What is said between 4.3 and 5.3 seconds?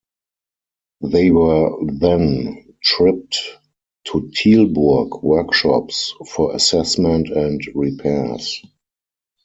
Tilburg